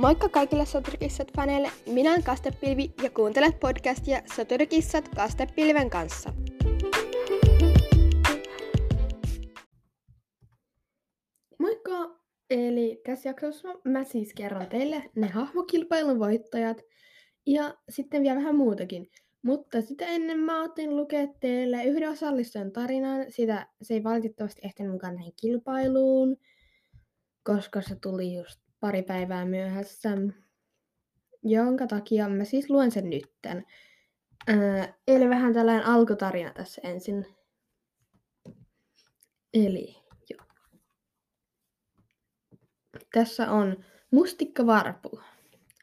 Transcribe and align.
Moikka 0.00 0.28
kaikille 0.28 0.64
Soturikissat-faneille, 0.64 1.70
minä 1.86 2.10
olen 2.10 2.22
Kastepilvi 2.22 2.94
ja 3.02 3.10
kuuntelet 3.10 3.60
podcastia 3.60 4.22
Soturikissat 4.36 5.08
Kastepilven 5.08 5.90
kanssa. 5.90 6.32
Moikka! 11.58 12.20
Eli 12.50 13.00
tässä 13.06 13.28
jaksossa 13.28 13.68
mä 13.84 14.04
siis 14.04 14.34
kerron 14.34 14.66
teille 14.66 15.10
ne 15.16 15.26
hahmokilpailun 15.26 16.18
voittajat 16.18 16.82
ja 17.46 17.74
sitten 17.88 18.22
vielä 18.22 18.36
vähän 18.36 18.56
muutakin. 18.56 19.10
Mutta 19.42 19.82
sitä 19.82 20.06
ennen 20.06 20.38
mä 20.38 20.62
otin 20.62 20.96
lukea 20.96 21.26
teille 21.40 21.84
yhden 21.84 22.10
osallistujan 22.10 22.72
tarinan. 22.72 23.26
Sitä 23.28 23.66
se 23.82 23.94
ei 23.94 24.04
valitettavasti 24.04 24.60
ehtinyt 24.64 24.92
mukaan 24.92 25.14
näihin 25.14 25.34
kilpailuun, 25.40 26.36
koska 27.42 27.82
se 27.82 27.96
tuli 28.02 28.34
just 28.34 28.69
pari 28.80 29.02
päivää 29.02 29.44
myöhässä. 29.44 30.10
Jonka 31.42 31.86
takia 31.86 32.28
mä 32.28 32.44
siis 32.44 32.70
luen 32.70 32.90
sen 32.90 33.10
nytten. 33.10 33.66
Ää, 34.48 34.94
eli 35.08 35.28
vähän 35.28 35.54
tällainen 35.54 35.86
alkutarina 35.86 36.52
tässä 36.52 36.80
ensin. 36.84 37.26
Eli 39.54 39.96
joo. 40.30 40.46
Tässä 43.12 43.50
on 43.50 43.84
Mustikka 44.10 44.66
Varpu. 44.66 45.20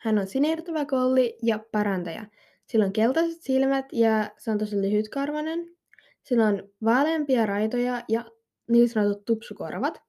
Hän 0.02 0.20
on 0.20 0.27
sinertävä 0.27 0.86
kolli 0.86 1.38
ja 1.44 1.60
parantaja. 1.72 2.26
Sillä 2.66 2.86
on 2.86 2.94
keltaiset 2.94 3.41
silmät 3.41 3.86
ja 3.91 4.32
se 4.38 4.52
on 4.52 4.58
tosi 4.58 4.82
lyhytkarvainen. 4.82 5.77
Sillä 6.24 6.48
on 6.48 6.70
vaaleampia 6.84 7.46
raitoja 7.46 8.04
ja 8.10 8.26
niin 8.70 8.90
sanotut 8.90 9.26
tupsukorvat. 9.26 10.07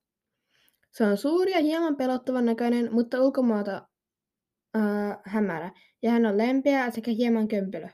Se 0.98 1.04
on 1.04 1.16
suuri 1.16 1.52
ja 1.52 1.60
hieman 1.60 1.96
pelottavan 1.96 2.44
näköinen, 2.44 2.92
mutta 2.92 3.22
ulkomuoto 3.22 3.72
äh, 4.76 5.18
hämärä. 5.24 5.70
Ja 6.02 6.10
hän 6.10 6.26
on 6.26 6.38
lempeä 6.38 6.90
sekä 6.90 7.10
hieman 7.10 7.48
kömpelö. 7.48 7.88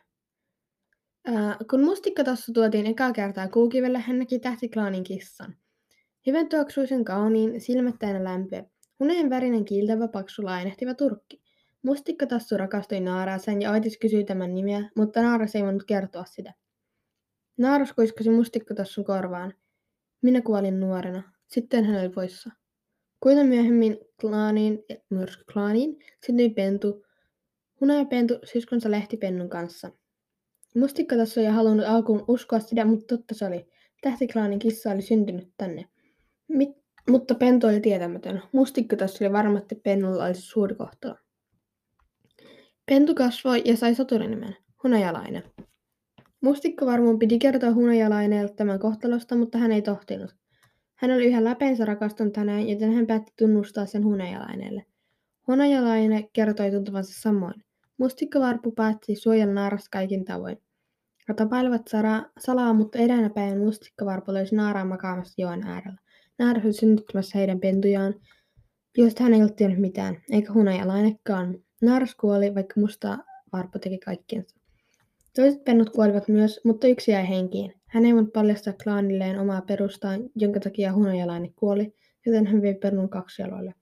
Äh, 1.28 1.56
kun 1.70 1.84
mustikkatassu 1.84 2.52
tuotiin 2.52 2.86
ekaa 2.86 3.12
kertaa 3.12 3.48
kuukivelle, 3.48 3.98
hän 3.98 4.19
näki 4.19 4.38
tähtiklaanin 4.38 5.05
kissan. 5.05 5.56
Hyvän 6.27 6.48
tuoksuisen 6.48 7.05
kauniin, 7.05 7.61
silmät 7.61 7.94
täynnä 7.98 8.24
lämpöä. 8.24 8.64
Huneen 9.00 9.30
värinen 9.30 9.64
kiiltävä 9.64 10.08
paksu 10.08 10.44
lainehtiva 10.44 10.94
turkki. 10.94 11.42
Mustikkatassu 11.83 12.56
rakastui 12.56 13.00
Naaraseen 13.00 13.62
ja 13.62 13.70
Oitis 13.70 13.98
kysyi 13.98 14.24
tämän 14.24 14.55
nimeä, 14.55 14.91
mutta 14.96 15.22
Naaras 15.22 15.55
ei 15.55 15.62
voinut 15.62 15.84
kertoa 15.84 16.24
sitä. 16.24 16.55
Naaras 17.58 17.92
kuiskasi 17.92 18.30
mustikkatassun 18.30 19.05
korvaan. 19.05 19.55
Minä 20.22 20.41
kuolin 20.41 20.80
nuorena. 20.80 21.22
Sitten 21.46 21.84
hän 21.84 22.00
oli 22.00 22.08
poissa. 22.08 22.63
Kuita 23.25 23.44
myöhemmin 23.44 23.98
klaaniin, 24.20 24.84
myrskyklaaniin, 25.11 25.98
syntyi 26.27 26.50
Pentu, 26.50 27.05
Hunajapentu 27.80 28.39
siskonsa 28.44 28.91
Lehtipennun 28.91 29.48
kanssa. 29.48 29.91
Mustikkatassu 30.75 31.41
ei 31.41 31.47
halunnut 31.47 31.86
alkuun 31.86 32.25
uskoa 32.28 32.61
sitä, 32.61 32.84
mutta 32.84 33.17
totta 33.17 33.34
se 33.34 33.47
oli. 33.47 33.67
Tähtiklaanin 34.02 34.58
kissa 34.58 34.91
oli 34.91 35.02
syntynyt 35.02 35.48
tänne. 35.56 35.84
Mit, 36.48 36.69
mutta 37.11 37.34
Pentu 37.34 37.67
oli 37.67 37.80
tietämätön. 37.80 38.42
Mustikkatassu 38.52 39.25
oli 39.25 39.33
varmasti 39.33 39.75
Pennulla 39.75 40.25
olisi 40.25 40.42
suuri 40.42 40.75
kohtalo. 40.75 41.17
Pentu 42.86 43.14
kasvoi 43.14 43.62
ja 43.64 43.77
sai 43.77 43.95
soturinimen, 43.95 44.56
Hunajalainen. 44.83 45.42
Mustikkavarmuun 46.41 47.19
piti 47.19 47.39
kertoa 47.39 47.72
Hunajalainelle 47.72 48.55
tämän 48.56 48.78
kohtalosta, 48.78 49.36
mutta 49.36 49.58
hän 49.58 49.72
ei 49.72 49.83
tohtinut. 49.83 50.43
Hän 50.94 51.10
oli 51.10 51.26
yhä 51.26 51.44
läpeensä 51.44 51.84
rakastunut 51.84 52.36
häneen, 52.36 52.68
joten 52.68 52.92
hän 52.92 53.06
päätti 53.06 53.32
tunnustaa 53.38 53.86
sen 53.86 54.04
Hunajalainelle. 54.04 54.86
Hunajalainen 55.46 56.28
kertoi 56.32 56.70
tuntuvansa 56.70 57.20
samoin. 57.20 57.64
Mustikkavarpu 57.98 58.72
päätti 58.72 59.16
suojella 59.16 59.54
naarasta 59.54 59.88
kaikin 59.92 60.24
tavoin. 60.24 60.58
He 61.28 61.34
tapailevat 61.34 61.83
salaa, 62.38 62.72
mutta 62.72 62.98
edelleen 62.98 63.33
päivän 63.33 63.58
mustikkavarpu 63.58 64.33
löysi 64.33 64.56
naaraan 64.56 64.88
makaamassa 64.88 65.42
joen 65.42 65.66
äärellä. 65.66 65.98
Naaras 66.38 66.64
oli 66.64 66.72
synnyttämässä 66.72 67.38
heidän 67.38 67.60
pentujaan, 67.60 68.14
joista 68.98 69.22
hän 69.22 69.34
ei 69.34 69.40
ollut 69.40 69.56
tiennyt 69.56 69.80
mitään, 69.80 70.16
eikä 70.30 70.52
hunajalainenkaan. 70.52 71.58
Naaras 71.83 72.14
kuoli, 72.14 72.54
vaikka 72.54 72.80
musta 72.80 73.18
varpu 73.52 73.78
teki 73.78 73.98
kaikkiensa. 73.98 74.56
Toiset 75.36 75.64
pennut 75.64 75.90
kuolivat 75.90 76.28
myös, 76.28 76.61
mutta 76.64 76.86
yksi 76.86 77.11
jäi 77.11 77.28
henkiin. 77.28 77.74
Hän 77.86 78.06
ei 78.06 78.14
voinut 78.14 78.33
paljastaa 78.33 78.74
klaanilleen 78.84 79.40
omaa 79.40 79.62
perustaan, 79.62 80.20
jonka 80.34 80.61
takia 80.61 80.92
hunajalainen 80.92 81.55
kuoli, 81.55 81.95
joten 82.27 82.46
hän 82.46 82.62
vei 82.62 82.74
pennun 82.74 83.08
kaksi 83.08 83.42
jaloille. 83.42 83.74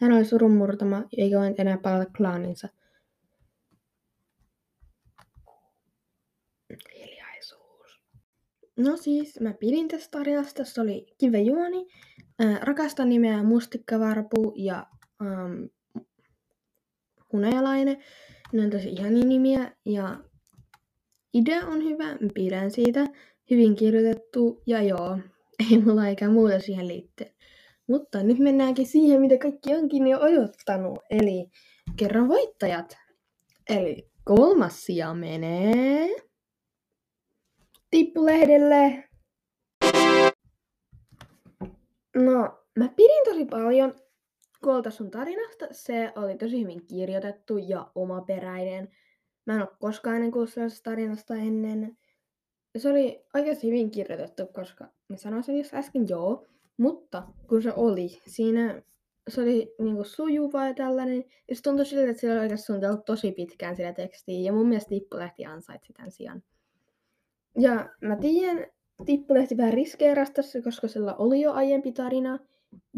Hän 0.00 0.12
oli 0.12 0.24
surunmurtama, 0.24 1.04
eikä 1.16 1.38
voinut 1.38 1.60
enää 1.60 1.78
palata 1.78 2.12
klaaninsa. 2.16 2.68
Hiljaisuus. 6.94 8.00
No 8.76 8.96
siis, 8.96 9.40
mä 9.40 9.54
pidin 9.60 9.88
tästä 9.88 10.18
tarinasta. 10.18 10.64
Se 10.64 10.80
oli 10.80 11.06
kive 11.18 11.40
juoni. 11.40 11.86
Äh, 12.42 12.60
rakastan 12.60 13.08
nimeä 13.08 13.42
Mustikkavarpu 13.42 14.52
ja 14.56 14.86
ähm, 15.22 15.64
Hunajalainen. 17.32 17.96
Ne 18.52 18.62
on 18.64 18.70
tosi 18.70 18.88
ihania 18.88 19.24
nimiä 19.24 19.72
ja 19.84 20.27
idea 21.34 21.66
on 21.66 21.84
hyvä, 21.84 22.16
pidän 22.34 22.70
siitä. 22.70 23.06
Hyvin 23.50 23.76
kirjoitettu 23.76 24.62
ja 24.66 24.82
joo, 24.82 25.18
ei 25.70 25.78
mulla 25.78 26.08
eikä 26.08 26.28
muuta 26.28 26.60
siihen 26.60 26.88
liittyen. 26.88 27.34
Mutta 27.88 28.22
nyt 28.22 28.38
mennäänkin 28.38 28.86
siihen, 28.86 29.20
mitä 29.20 29.38
kaikki 29.38 29.74
onkin 29.74 30.06
jo 30.06 30.18
odottanut. 30.18 30.98
Eli 31.10 31.50
kerran 31.96 32.28
voittajat. 32.28 32.96
Eli 33.68 34.10
kolmas 34.24 34.82
sija 34.82 35.14
menee 35.14 36.08
tippulehdelle. 37.90 39.04
No, 42.16 42.64
mä 42.78 42.88
pidin 42.96 43.24
tosi 43.24 43.44
paljon 43.44 43.94
Kuolta 44.64 44.90
sun 44.90 45.10
tarinasta. 45.10 45.66
Se 45.70 46.12
oli 46.16 46.38
tosi 46.38 46.62
hyvin 46.62 46.86
kirjoitettu 46.86 47.58
ja 47.58 47.90
omaperäinen. 47.94 48.88
Mä 49.48 49.54
en 49.54 49.60
ole 49.60 49.68
koskaan 49.80 50.16
ennen 50.16 50.30
kuullut 50.30 50.54
tarinasta 50.82 51.34
ennen. 51.34 51.96
Se 52.78 52.90
oli 52.90 53.24
oikeasti 53.34 53.66
hyvin 53.66 53.90
kirjoitettu, 53.90 54.46
koska 54.46 54.88
mä 55.08 55.16
sanoin 55.16 55.42
sen 55.42 55.58
just 55.58 55.74
äsken 55.74 56.08
joo, 56.08 56.46
mutta 56.76 57.22
kun 57.48 57.62
se 57.62 57.72
oli, 57.76 58.08
siinä 58.26 58.82
se 59.28 59.42
oli 59.42 59.74
niinku 59.78 60.04
sujuva 60.04 60.66
ja 60.66 60.74
tällainen, 60.74 61.24
ja 61.48 61.56
se 61.56 61.62
tuntui 61.62 61.86
siltä, 61.86 62.10
että 62.10 62.20
sillä 62.20 62.32
oli 62.32 62.40
oikeasti 62.40 62.66
suunniteltu 62.66 63.02
tosi 63.02 63.32
pitkään 63.32 63.76
sitä 63.76 63.92
tekstiä, 63.92 64.40
ja 64.40 64.52
mun 64.52 64.68
mielestä 64.68 64.88
Tippulehti 64.88 65.44
ansaitsi 65.44 65.92
tämän 65.92 66.10
sijaan. 66.10 66.42
Ja 67.58 67.88
mä 68.00 68.16
tiedän, 68.16 68.66
Tippulehti 69.06 69.56
vähän 69.56 69.74
riskeerasi 69.74 70.32
tässä, 70.32 70.62
koska 70.62 70.88
sillä 70.88 71.14
oli 71.14 71.40
jo 71.40 71.52
aiempi 71.52 71.92
tarina, 71.92 72.38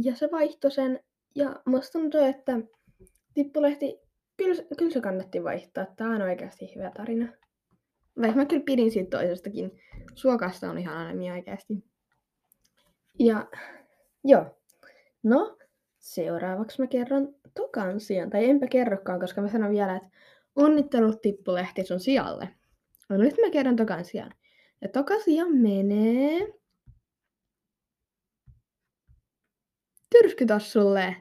ja 0.02 0.16
se 0.16 0.28
vaihtoi 0.32 0.70
sen, 0.70 1.00
ja 1.34 1.62
musta 1.66 1.98
tuntuu, 1.98 2.20
että 2.20 2.60
Tippulehti, 3.34 4.09
kyllä, 4.44 4.62
kyllä 4.78 4.92
se 4.92 5.00
kannatti 5.00 5.44
vaihtaa. 5.44 5.86
Tämä 5.96 6.14
on 6.14 6.22
oikeasti 6.22 6.74
hyvä 6.76 6.90
tarina. 6.96 7.32
Vaikka 8.20 8.36
mä 8.36 8.46
kyllä 8.46 8.62
pidin 8.66 8.90
siitä 8.90 9.18
toisestakin. 9.18 9.70
Suokasta 10.14 10.70
on 10.70 10.78
ihan 10.78 10.96
aina 10.96 11.34
oikeasti. 11.34 11.74
Ja 13.18 13.48
joo. 14.24 14.58
No, 15.22 15.58
seuraavaksi 15.98 16.82
mä 16.82 16.86
kerron 16.86 17.34
tokan 17.54 18.00
sijan. 18.00 18.30
Tai 18.30 18.50
enpä 18.50 18.66
kerrokaan, 18.66 19.20
koska 19.20 19.40
mä 19.40 19.48
sanon 19.48 19.70
vielä, 19.70 19.96
että 19.96 20.08
onnittelut 20.56 21.20
Tippulehti 21.20 21.84
sun 21.84 22.00
sijalle. 22.00 22.48
No 23.08 23.16
nyt 23.16 23.34
mä 23.44 23.50
kerron 23.50 23.76
tokan 23.76 24.04
sijan. 24.04 24.34
Ja 24.82 24.88
toka 24.88 25.18
sija 25.18 25.44
menee... 25.48 26.60
Tyrskytossulle. 30.10 31.16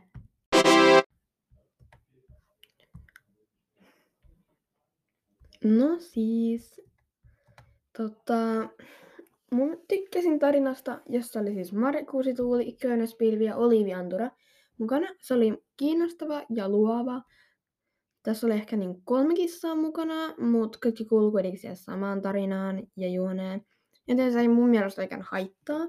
No 5.63 5.99
siis, 5.99 6.81
tota, 7.97 8.69
mun 9.51 9.77
tykkäsin 9.87 10.39
tarinasta, 10.39 11.01
jossa 11.09 11.39
oli 11.39 11.53
siis 11.53 11.73
Marikuusituuli, 11.73 12.77
Köynnöspilvi 12.81 13.45
ja 13.45 13.55
Oliviantura 13.55 14.31
mukana. 14.77 15.07
Se 15.21 15.33
oli 15.33 15.63
kiinnostava 15.77 16.41
ja 16.55 16.69
luova. 16.69 17.21
Tässä 18.23 18.47
oli 18.47 18.53
ehkä 18.53 18.77
niin 18.77 19.01
kolme 19.03 19.33
kissaa 19.33 19.75
mukana, 19.75 20.35
mutta 20.37 20.79
kaikki 20.81 21.05
kuuluu 21.05 21.31
kuitenkin 21.31 21.59
siihen 21.59 21.77
samaan 21.77 22.21
tarinaan 22.21 22.87
ja 22.97 23.09
juoneen. 23.09 23.61
Joten 24.07 24.33
se 24.33 24.39
ei 24.39 24.47
mun 24.47 24.69
mielestä 24.69 25.01
oikein 25.01 25.21
haittaa. 25.21 25.87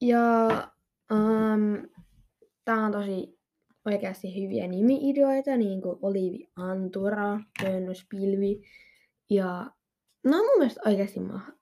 Ja 0.00 0.48
um, 1.12 1.88
tää 2.64 2.84
on 2.84 2.92
tosi 2.92 3.38
oikeasti 3.86 4.42
hyviä 4.42 4.66
nimi-ideoita, 4.66 5.56
niin 5.56 5.82
kuin 5.82 5.98
Olivi 6.02 6.48
Antura, 6.56 7.40
Köynnöspilvi 7.60 8.62
ja 9.30 9.70
ne 10.24 10.36
on 10.36 10.44
mun 10.44 10.58
mielestä 10.58 10.80
oikeasti 10.86 11.20
maha. 11.20 11.52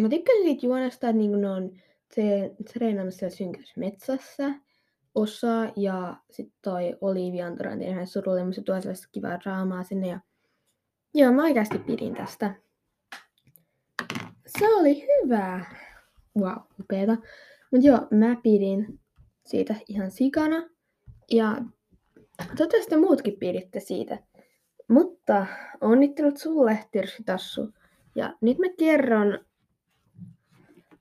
Mä 0.00 0.08
tykkäsin 0.08 0.42
siitä 0.42 0.66
juonesta, 0.66 1.08
että 1.08 1.18
niinku 1.18 1.36
ne 1.36 1.50
on 1.50 1.70
se, 2.14 2.54
treenannut 2.72 3.14
siellä 3.14 3.36
synkässä 3.36 3.80
metsässä. 3.80 4.54
osa 5.14 5.72
ja 5.76 6.16
sitten 6.30 6.58
toi 6.62 6.96
Olivia 7.00 7.46
on 7.46 7.56
todella 7.56 7.78
tehnyt 7.78 8.10
surullinen, 8.10 8.46
mutta 8.46 8.60
se 8.60 8.62
tuo 8.62 8.80
sellaista 8.80 9.08
kivaa 9.12 9.40
draamaa 9.40 9.84
sinne 9.84 10.08
ja 10.08 10.20
joo, 11.14 11.32
mä 11.32 11.42
oikeasti 11.42 11.78
pidin 11.78 12.14
tästä. 12.14 12.54
Se 14.46 14.74
oli 14.74 15.06
hyvä. 15.06 15.64
Wow, 16.38 16.56
upeeta. 16.80 17.16
Mut 17.72 17.84
joo, 17.84 17.98
mä 18.10 18.36
pidin 18.42 19.00
siitä 19.46 19.74
ihan 19.88 20.10
sikana. 20.10 20.68
Ja 21.30 21.56
toivottavasti 22.56 22.96
muutkin 22.96 23.38
piditte 23.38 23.80
siitä. 23.80 24.18
Mutta 24.88 25.46
onnittelut 25.80 26.36
sulle, 26.36 26.88
Tassu. 27.24 27.74
Ja 28.14 28.32
nyt 28.40 28.58
mä 28.58 28.66
kerron 28.78 29.38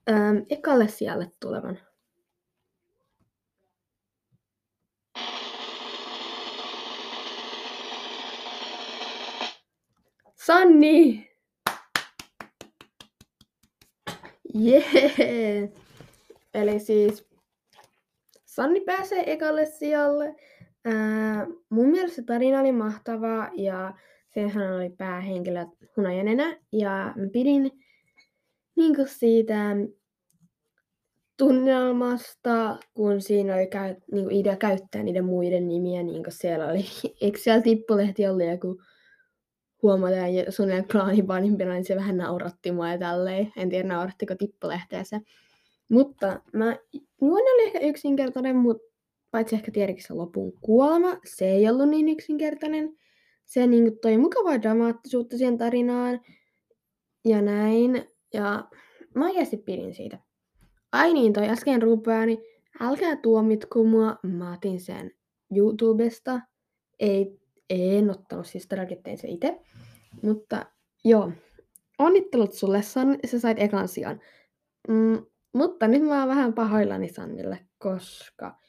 ähm, 0.10 0.38
ekalle 0.50 0.88
sijalle 0.88 1.32
tulevan. 1.40 1.80
Sanni! 10.36 11.32
Jee! 14.54 15.74
Eli 16.54 16.80
siis 16.80 17.28
Sanni 18.46 18.82
pääsee 18.82 19.34
ekalle 19.34 19.66
sijalle. 19.66 20.36
Mun 21.70 21.90
mielestä 21.90 22.24
tarina 22.24 22.60
oli 22.60 22.72
mahtava 22.72 23.50
ja 23.54 23.94
sehän 24.34 24.74
oli 24.74 24.90
päähenkilö 24.90 25.66
Hunajanenä 25.98 26.58
ja 26.72 27.14
mä 27.16 27.28
pidin 27.34 27.72
niin 28.76 28.96
siitä 29.06 29.76
tunnelmasta, 31.38 32.78
kun 32.94 33.22
siinä 33.22 33.56
oli 33.56 33.68
käy, 33.68 33.96
niin 34.12 34.32
idea 34.32 34.56
käyttää 34.56 35.04
niiden 35.04 35.26
muiden 35.26 35.68
nimiä, 35.68 36.04
niin 36.04 36.24
kuin 36.24 36.34
siellä 36.34 36.66
oli, 36.68 36.86
eikö 37.22 37.40
siellä 37.40 37.62
tippulehti 37.62 38.28
ollut 38.28 38.48
joku 38.52 38.82
huomataan 39.84 40.30
suunnilleen 40.50 40.88
klaanivanhimpina, 40.88 41.74
niin 41.74 41.86
se 41.86 41.96
vähän 41.96 42.18
nauratti 42.18 42.72
mua 42.72 42.90
ja 42.90 42.98
tälleen. 42.98 43.54
En 43.58 43.70
tiedä, 43.70 43.88
naurattiko 43.88 44.36
tippulehteessä. 44.36 45.22
Mutta 45.90 46.42
mä, 46.54 46.78
juoni 47.22 47.52
oli 47.54 47.64
ehkä 47.64 47.80
yksinkertainen, 47.80 48.56
mutta 48.56 48.95
paitsi 49.36 49.56
ehkä 49.56 49.72
tietenkin 49.72 50.06
lopun 50.10 50.54
kuolema, 50.62 51.18
se 51.26 51.46
ei 51.46 51.70
ollut 51.70 51.90
niin 51.90 52.10
yksinkertainen. 52.10 52.98
Se 53.46 53.68
niin 53.68 54.00
toi 54.00 54.18
mukavaa 54.18 54.62
dramaattisuutta 54.62 55.38
siihen 55.38 55.58
tarinaan 55.58 56.22
ja 57.26 57.42
näin. 57.42 58.08
Ja 58.34 58.70
mä 59.16 59.26
oikeasti 59.26 59.58
pidin 59.58 59.94
siitä. 59.94 60.20
Ai 60.92 61.14
niin, 61.14 61.34
toi 61.34 61.50
äsken 61.50 61.82
rupeani. 61.82 62.38
Älkää 62.80 63.16
tuomitko 63.16 63.84
mua, 63.84 64.20
mä 64.24 64.54
otin 64.54 64.80
sen 64.80 65.12
YouTubesta. 65.56 66.42
Ei 67.00 67.40
en 67.70 68.10
ottanut, 68.10 68.48
siis 68.48 68.68
todellakin 68.68 69.18
se 69.18 69.28
itse. 69.28 69.60
Mutta 70.22 70.66
joo, 71.04 71.32
onnittelut 72.00 72.54
sulle, 72.54 72.82
San, 72.82 73.18
sä 73.26 73.40
sait 73.40 73.60
ekan 73.60 73.88
sijan. 73.88 74.22
Mm, 74.88 75.26
mutta 75.54 75.88
nyt 75.88 76.04
mä 76.04 76.20
oon 76.20 76.30
vähän 76.30 76.54
pahoillani 76.54 77.10
Sannille, 77.10 77.60
koska 77.78 78.65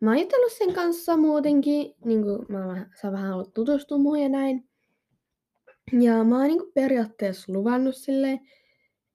mä 0.00 0.10
oon 0.10 0.20
jutellut 0.20 0.52
sen 0.52 0.74
kanssa 0.74 1.16
muutenkin, 1.16 1.94
niin 2.04 2.22
kuin 2.22 2.46
mä 2.48 2.66
oon, 2.66 2.86
sä 3.00 3.12
vähän 3.12 3.34
ollut 3.34 3.54
tutustua 3.54 3.98
muuhun 3.98 4.22
ja 4.22 4.28
näin. 4.28 4.68
Ja 5.92 6.24
mä 6.24 6.38
oon 6.38 6.48
niin 6.48 6.72
periaatteessa 6.74 7.52
luvannut 7.52 7.96
silleen, 7.96 8.40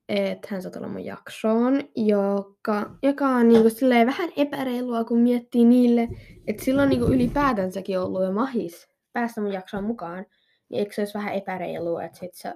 että 0.09 0.47
hän 0.51 0.61
saa 0.61 0.71
tulla 0.71 0.87
mun 0.87 1.05
jaksoon, 1.05 1.81
joka, 1.95 2.91
joka 3.03 3.27
on 3.27 3.47
niin 3.47 3.61
kuin, 3.61 4.05
vähän 4.05 4.29
epäreilua, 4.37 5.03
kun 5.03 5.19
miettii 5.19 5.65
niille, 5.65 6.07
että 6.47 6.63
silloin 6.63 6.89
niin 6.89 7.01
ylipäätänsäkin 7.01 7.99
ollut 7.99 8.23
jo 8.23 8.31
mahis 8.31 8.89
päästä 9.13 9.41
mun 9.41 9.53
jaksoon 9.53 9.83
mukaan, 9.83 10.25
niin 10.69 10.79
eikö 10.79 10.93
se 10.93 11.01
olisi 11.01 11.13
vähän 11.13 11.33
epäreilua, 11.33 12.03
että 12.03 12.19
sit 12.19 12.33
se 12.33 12.53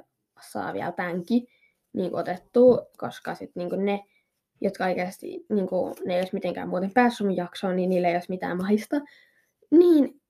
saa 0.52 0.74
vielä 0.74 0.92
tämänkin 0.92 1.48
niin 1.94 2.16
otettua, 2.16 2.86
koska 2.98 3.36
sitten 3.36 3.68
niin 3.68 3.86
ne, 3.86 4.04
jotka 4.64 4.86
oikeasti 4.86 5.46
niin 5.50 5.68
kuin, 5.68 5.94
ne 6.06 6.14
ei 6.14 6.20
olisi 6.20 6.34
mitenkään 6.34 6.70
muuten 6.70 6.92
päässyt 6.94 7.28
mun 7.28 7.36
jaksoon, 7.36 7.76
niin 7.76 7.90
niillä 7.90 8.08
ei 8.08 8.16
olisi 8.16 8.30
mitään 8.30 8.58
mahista. 8.58 9.02
Niin 9.72 10.22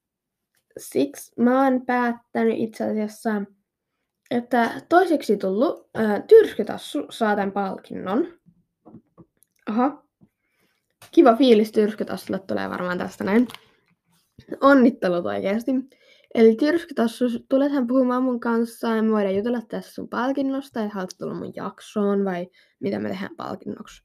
siksi 0.78 1.32
mä 1.42 1.64
oon 1.64 1.86
päättänyt 1.86 2.58
itse 2.58 2.84
asiassa, 2.84 3.42
että 4.32 4.82
toiseksi 4.90 5.38
tullut 5.38 5.90
ää, 5.96 6.22
tyrskytassu 6.22 7.06
saa 7.10 7.36
tämän 7.36 7.52
palkinnon. 7.52 8.28
Aha. 9.70 10.04
Kiva 11.12 11.36
fiilis 11.36 11.72
tyrskytassulle 11.72 12.40
tulee 12.40 12.70
varmaan 12.70 12.98
tästä 12.98 13.24
näin. 13.24 13.48
Onnittelut 14.62 15.26
oikeasti. 15.26 15.72
Eli 16.36 16.56
Tirskytassu, 16.56 17.26
tulethan 17.50 17.88
puhumaan 17.88 18.24
mun 18.24 18.40
kanssa 18.40 18.88
ja 18.88 19.04
me 19.04 19.12
voidaan 19.12 19.36
jutella 19.36 19.62
tässä 19.62 19.94
sun 19.94 20.10
palkinnosta, 20.10 20.80
ja 20.80 20.90
haluatko 20.90 21.16
tulla 21.20 21.34
mun 21.34 21.54
jaksoon 21.56 22.26
vai 22.26 22.48
mitä 22.80 23.00
me 23.00 23.10
tehdään 23.10 23.36
palkinnoksi. 23.36 24.04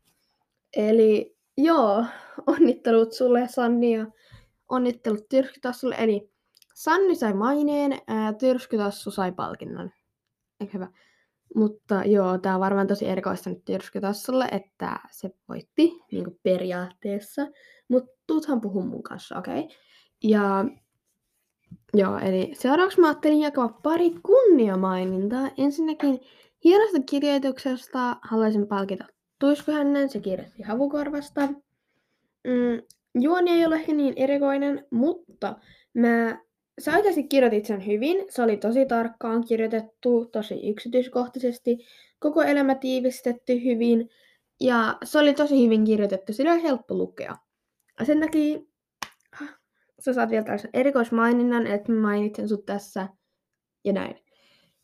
Eli 0.79 1.37
joo, 1.57 2.05
onnittelut 2.47 3.13
sulle 3.13 3.49
Sanni 3.49 3.97
ja 3.97 4.07
onnittelut 4.69 5.29
Tirskytassulle. 5.29 5.95
Eli 5.99 6.31
Sanni 6.75 7.15
sai 7.15 7.35
maineen, 7.35 7.93
ää, 8.07 8.33
Tirskytassu 8.33 9.11
sai 9.11 9.33
palkinnon. 9.33 9.91
Eikö 10.61 10.73
hyvä? 10.73 10.89
Mutta 11.55 12.03
joo, 12.05 12.39
tää 12.39 12.55
on 12.55 12.61
varmaan 12.61 12.87
tosi 12.87 13.07
erikoista 13.07 13.51
nyt 13.51 13.65
Tirskytassulle, 13.65 14.49
että 14.53 15.01
se 15.11 15.31
voitti 15.49 15.93
niin 16.13 16.39
periaatteessa. 16.43 17.47
Mutta 17.89 18.11
tuuthan 18.27 18.61
puhun 18.61 18.87
mun 18.87 19.03
kanssa, 19.03 19.39
okei? 19.39 19.61
Okay? 19.61 19.77
Ja 20.23 20.65
Joo, 21.95 22.19
eli 22.19 22.51
seuraavaksi 22.55 23.01
mä 23.01 23.07
ajattelin 23.07 23.41
jakaa 23.41 23.69
pari 23.69 24.11
kunniamainintaa. 24.11 25.51
Ensinnäkin 25.59 26.21
hienosta 26.65 26.99
kirjoituksesta 27.11 28.17
haluaisin 28.23 28.67
palkita 28.67 29.05
Tuiskuhännän, 29.39 30.09
se 30.09 30.21
kirjoitti 30.21 30.63
Havukorvasta. 30.63 31.41
Mm, 32.45 32.83
juoni 33.21 33.51
ei 33.51 33.67
ole 33.67 33.75
ehkä 33.75 33.93
niin 33.93 34.15
erikoinen, 34.17 34.87
mutta 34.91 35.57
mä, 35.95 36.39
sä 36.81 36.97
oikeasti 36.97 37.25
kirjoitit 37.25 37.67
sen 37.67 37.87
hyvin. 37.87 38.25
Se 38.29 38.43
oli 38.43 38.57
tosi 38.57 38.87
tarkkaan 38.87 39.45
kirjoitettu, 39.45 40.25
tosi 40.25 40.71
yksityiskohtaisesti, 40.71 41.79
koko 42.19 42.43
elämä 42.43 42.75
tiivistetty 42.75 43.65
hyvin. 43.65 44.11
Ja 44.61 44.99
se 45.05 45.19
oli 45.19 45.35
tosi 45.35 45.65
hyvin 45.65 45.85
kirjoitettu, 45.85 46.33
sillä 46.33 46.53
oli 46.53 46.63
helppo 46.63 46.95
lukea. 46.95 47.37
Sen 48.03 48.21
takia 48.21 48.59
sä 49.99 50.13
saat 50.13 50.31
vielä 50.31 50.45
tällaisen 50.45 50.71
erikoismaininnan, 50.73 51.67
että 51.67 51.93
mä 51.93 52.01
mainitsen 52.01 52.49
sut 52.49 52.67
tässä 52.67 53.09
ja 53.85 53.93
näin. 53.93 54.28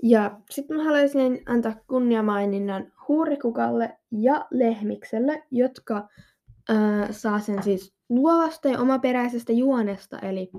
Ja 0.06 0.40
sitten 0.50 0.76
mä 0.76 0.84
haluaisin 0.84 1.42
antaa 1.46 1.74
kunniamaininnan 1.88 2.92
Huurikukalle 3.08 3.96
ja 4.10 4.46
Lehmikselle, 4.50 5.42
jotka 5.50 6.08
ää, 6.68 7.12
saa 7.12 7.40
sen 7.40 7.62
siis 7.62 7.94
luovasta 8.08 8.68
ja 8.68 8.78
omaperäisestä 8.78 9.52
juonesta. 9.52 10.18
Eli 10.18 10.50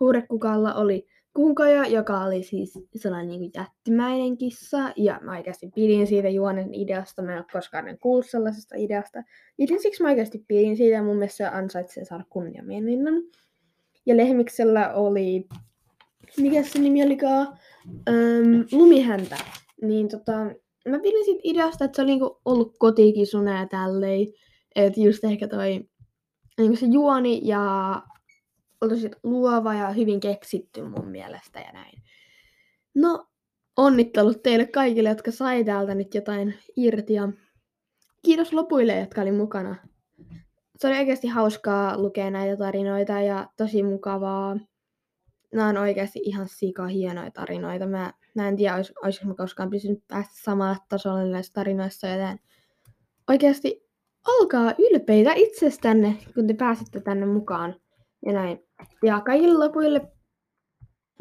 Huurikukalla 0.00 0.74
oli 0.74 1.06
kunkoja, 1.34 1.86
joka 1.86 2.20
oli 2.20 2.42
siis 2.42 2.78
sellainen 2.96 3.28
niin 3.28 3.40
kuin 3.40 3.50
jättimäinen 3.54 4.36
kissa, 4.36 4.78
ja 4.96 5.20
mä 5.22 5.36
oikeasti 5.36 5.70
pidin 5.74 6.06
siitä 6.06 6.28
juonen 6.28 6.74
ideasta, 6.74 7.22
mä 7.22 7.32
en 7.32 7.38
ole 7.38 7.46
koskaan 7.52 7.98
kuullut 8.00 8.26
sellaisesta 8.26 8.74
ideasta. 8.78 9.22
Joten 9.58 9.82
siksi 9.82 10.02
mä 10.02 10.08
oikeasti 10.08 10.44
pidin 10.48 10.76
siitä, 10.76 10.96
ja 10.96 11.02
mun 11.02 11.16
mielestä 11.16 11.36
se 11.36 11.46
ansaitsee 11.46 12.04
saada 12.04 12.24
kunniamaininnan. 12.30 13.14
Ja 14.06 14.16
Lehmiksellä 14.16 14.94
oli, 14.94 15.48
mikä 16.36 16.62
se 16.62 16.78
nimi 16.78 17.04
olikaan, 17.04 17.58
Öm, 18.08 18.64
Lumihäntä. 18.72 19.36
Niin 19.82 20.08
tota, 20.08 20.32
mä 20.88 20.98
pidin 21.02 21.24
siitä 21.24 21.40
ideasta, 21.44 21.84
että 21.84 21.96
se 21.96 22.02
oli 22.02 22.10
niinku 22.10 22.40
ollut 22.44 22.76
kotikisuna 22.78 23.58
ja 23.58 23.66
tälleen. 23.66 24.26
Että 24.74 25.00
just 25.00 25.24
ehkä 25.24 25.48
toi 25.48 25.84
niinku 26.58 26.76
se 26.76 26.86
juoni 26.86 27.40
ja 27.44 28.02
oli 28.80 29.10
luova 29.22 29.74
ja 29.74 29.90
hyvin 29.90 30.20
keksitty 30.20 30.82
mun 30.82 31.08
mielestä 31.08 31.60
ja 31.60 31.72
näin. 31.72 32.02
No, 32.94 33.26
onnittelut 33.76 34.42
teille 34.42 34.66
kaikille, 34.66 35.08
jotka 35.08 35.30
sai 35.30 35.64
täältä 35.64 35.94
nyt 35.94 36.14
jotain 36.14 36.54
irti 36.76 37.14
ja 37.14 37.28
kiitos 38.24 38.52
lopuille, 38.52 39.00
jotka 39.00 39.20
oli 39.20 39.32
mukana 39.32 39.76
se 40.82 40.88
oli 40.88 40.98
oikeasti 40.98 41.28
hauskaa 41.28 41.98
lukea 41.98 42.30
näitä 42.30 42.56
tarinoita 42.56 43.20
ja 43.20 43.48
tosi 43.56 43.82
mukavaa. 43.82 44.56
Nämä 45.52 45.68
on 45.68 45.76
oikeasti 45.76 46.20
ihan 46.22 46.48
sika 46.48 46.86
hienoja 46.86 47.30
tarinoita. 47.30 47.86
Mä, 47.86 48.12
mä 48.34 48.48
en 48.48 48.56
tiedä, 48.56 48.76
olis, 48.76 48.92
olisiko 49.04 49.26
mä 49.26 49.34
koskaan 49.34 49.70
pysynyt 49.70 50.04
päästä 50.08 50.34
samalle 50.42 50.76
tasolle 50.88 51.24
näissä 51.24 51.52
tarinoissa, 51.52 52.08
joten 52.08 52.38
oikeasti 53.30 53.88
olkaa 54.28 54.74
ylpeitä 54.78 55.32
itsestänne, 55.34 56.16
kun 56.34 56.46
te 56.46 56.54
pääsitte 56.54 57.00
tänne 57.00 57.26
mukaan. 57.26 57.76
Ja 58.26 58.32
näin. 58.32 58.58
Ja 59.02 59.20
kaikille 59.20 59.66
lopuille, 59.66 60.12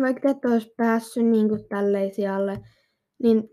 vaikka 0.02 0.22
te 0.22 0.30
ette 0.30 0.48
olisi 0.48 0.74
päässyt 0.78 1.26
niin 1.26 1.50
kuin 1.50 1.68
tälleisialle, 1.70 2.60
niin 3.24 3.50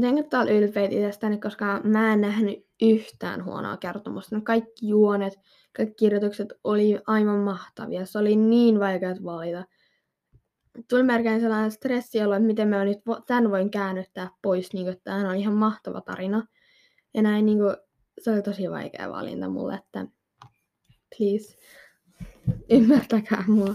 kannattaa 0.00 0.40
olla 0.40 0.52
ylpeitä 0.52 0.94
itsestäni, 0.94 1.38
koska 1.40 1.80
mä 1.84 2.12
en 2.12 2.20
nähnyt 2.20 2.66
yhtään 2.82 3.44
huonoa 3.44 3.76
kertomusta. 3.76 4.36
Ne 4.36 4.42
kaikki 4.42 4.88
juonet, 4.88 5.32
kaikki 5.76 5.94
kirjoitukset 5.94 6.52
oli 6.64 6.98
aivan 7.06 7.38
mahtavia. 7.38 8.06
Se 8.06 8.18
oli 8.18 8.36
niin 8.36 8.80
vaikea 8.80 9.14
valita. 9.24 9.64
Tuli 10.88 11.02
melkein 11.02 11.40
sellainen 11.40 11.70
stressi 11.70 12.18
että 12.18 12.38
miten 12.38 12.68
mä 12.68 12.84
nyt 12.84 12.98
tämän 13.26 13.50
voin 13.50 13.70
käännyttää 13.70 14.30
pois, 14.42 14.72
niin 14.72 14.86
kuin, 14.86 14.96
tämä 15.04 15.30
on 15.30 15.36
ihan 15.36 15.54
mahtava 15.54 16.00
tarina. 16.00 16.46
Ja 17.14 17.22
näin 17.22 17.46
niin 17.46 17.58
kuin, 17.58 17.76
se 18.20 18.30
oli 18.30 18.42
tosi 18.42 18.70
vaikea 18.70 19.10
valinta 19.10 19.48
mulle, 19.48 19.74
että 19.74 20.06
please, 21.16 21.56
ymmärtäkää 22.70 23.44
mua. 23.46 23.74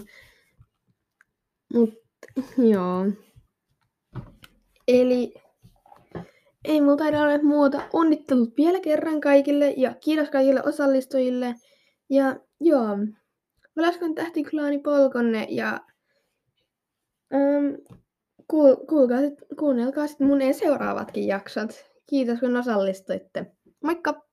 Mut, 1.74 1.94
joo. 2.58 3.06
Eli 4.88 5.34
ei 6.64 6.80
mulla 6.80 6.96
taida 6.96 7.22
ole 7.22 7.42
muuta. 7.42 7.82
Onnittelut 7.92 8.56
vielä 8.56 8.80
kerran 8.80 9.20
kaikille 9.20 9.74
ja 9.76 9.94
kiitos 9.94 10.30
kaikille 10.30 10.62
osallistujille. 10.62 11.54
Ja 12.10 12.36
joo, 12.60 12.88
Valaskon 13.76 14.14
tähtiklaani 14.14 14.78
polkonne 14.78 15.46
ja 15.50 15.80
ähm, 17.34 17.74
kuul, 18.48 18.76
kuulkaa 18.76 19.20
sit, 19.20 19.34
kuunnelkaa 19.58 20.06
sitten 20.06 20.26
mun 20.26 20.38
seuraavatkin 20.52 21.26
jaksot. 21.26 21.84
Kiitos 22.06 22.40
kun 22.40 22.56
osallistuitte. 22.56 23.46
Moikka! 23.84 24.31